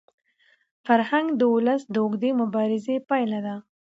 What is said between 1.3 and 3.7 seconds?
د ولس د اوږدې مبارزې پایله ده.